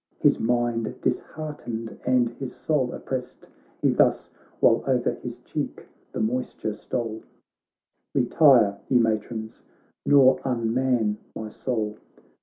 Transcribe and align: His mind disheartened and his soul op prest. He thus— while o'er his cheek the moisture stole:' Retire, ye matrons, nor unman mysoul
His 0.17 0.39
mind 0.39 0.99
disheartened 0.99 1.95
and 2.07 2.27
his 2.31 2.55
soul 2.55 2.91
op 2.91 3.05
prest. 3.05 3.47
He 3.83 3.91
thus— 3.91 4.31
while 4.59 4.83
o'er 4.87 5.19
his 5.21 5.37
cheek 5.45 5.85
the 6.11 6.19
moisture 6.19 6.73
stole:' 6.73 7.21
Retire, 8.15 8.79
ye 8.89 8.97
matrons, 8.97 9.61
nor 10.07 10.39
unman 10.43 11.19
mysoul 11.35 11.99